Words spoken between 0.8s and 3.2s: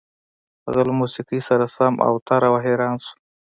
له موسيقۍ سره سم اوتر او حيران شو.